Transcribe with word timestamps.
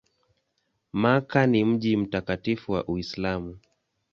Makka 0.93 1.47
ni 1.47 1.65
mji 1.65 1.97
mtakatifu 1.97 2.71
wa 2.71 2.85
Uislamu. 2.87 3.59